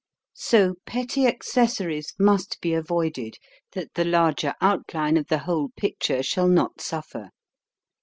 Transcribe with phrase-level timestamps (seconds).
[0.33, 3.35] So petty accessories must be avoided,
[3.73, 7.29] that the larger outline of the whole picture shall not suffer.